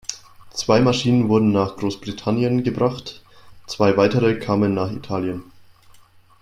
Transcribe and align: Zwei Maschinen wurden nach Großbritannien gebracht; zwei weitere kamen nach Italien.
Zwei 0.51 0.79
Maschinen 0.79 1.29
wurden 1.29 1.51
nach 1.51 1.75
Großbritannien 1.77 2.63
gebracht; 2.63 3.21
zwei 3.67 3.97
weitere 3.97 4.33
kamen 4.39 4.73
nach 4.73 4.91
Italien. 4.91 5.43